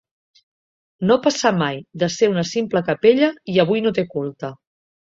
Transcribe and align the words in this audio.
No 1.11 1.17
passà 1.27 1.51
mai 1.59 1.79
de 2.05 2.11
ser 2.17 2.31
una 2.35 2.47
simple 2.55 2.85
capella 2.91 3.31
i 3.57 3.65
avui 3.67 3.87
no 3.89 3.97
té 4.01 4.09
culte. 4.17 4.57